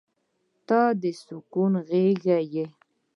[0.67, 2.65] •ته د سکون غېږه یې.